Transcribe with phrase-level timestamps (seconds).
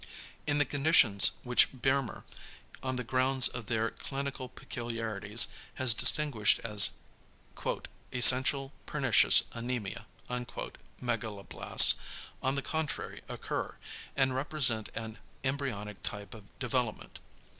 [0.47, 2.25] In the conditions, which Biermer,
[2.81, 6.89] on the grounds of their clinical peculiarities, has distinguished as
[8.11, 10.05] "essential, pernicious anæmia"
[10.99, 11.93] megaloblasts
[12.41, 13.77] on the contrary occur,
[14.15, 17.19] and represent an embryonic type of development.